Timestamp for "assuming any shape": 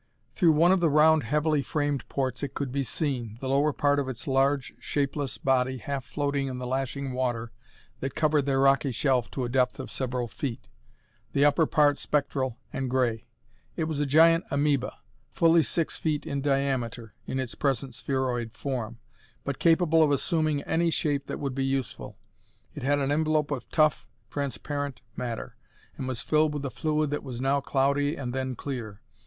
20.09-21.27